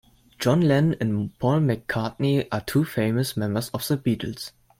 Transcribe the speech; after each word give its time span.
John 0.39 0.61
Lennon 0.63 0.95
and 0.99 1.37
Paul 1.37 1.59
McCartney 1.59 2.47
are 2.51 2.61
two 2.61 2.83
famous 2.83 3.37
members 3.37 3.69
of 3.69 3.87
the 3.87 3.97
Beatles. 3.97 4.49